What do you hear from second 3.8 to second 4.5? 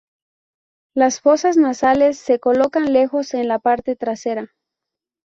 trasera.